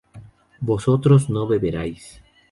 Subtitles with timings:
[0.61, 2.23] vosotros no beberíais